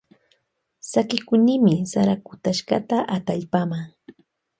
Sakikunimi 0.89 1.75
sara 1.91 2.15
kutashkata 2.25 2.97
atallpama. 3.17 3.79